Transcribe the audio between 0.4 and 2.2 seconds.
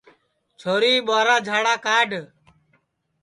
چھوری ٻُہارا جھاڑا کاڈؔ